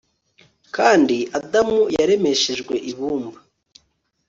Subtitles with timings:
[0.75, 3.37] kandi adamu yaremeshejwe ibumba